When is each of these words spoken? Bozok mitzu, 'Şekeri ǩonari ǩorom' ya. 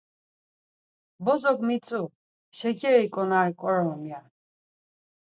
Bozok 1.23 1.59
mitzu, 1.67 2.01
'Şekeri 2.55 3.05
ǩonari 3.13 3.53
ǩorom' 3.59 4.05
ya. 4.09 4.19